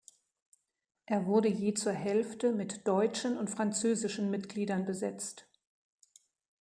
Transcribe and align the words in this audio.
Er 1.05 1.27
wurde 1.27 1.47
je 1.47 1.75
zur 1.75 1.91
Hälfte 1.91 2.53
mit 2.53 2.87
deutschen 2.87 3.37
und 3.37 3.51
französischen 3.51 4.31
Mitgliedern 4.31 4.83
besetzt. 4.83 5.45